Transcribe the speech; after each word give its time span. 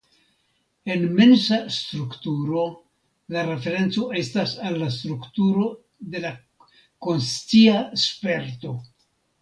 En 0.93 1.03
mensa 1.19 1.59
strukturo 1.75 2.63
la 3.37 3.45
referenco 3.51 4.07
estas 4.23 4.57
al 4.71 4.81
la 4.85 4.91
strukturo 4.99 5.69
de 6.17 6.27
la 6.27 6.35
"konscia 7.09 7.89
sperto". 8.09 8.79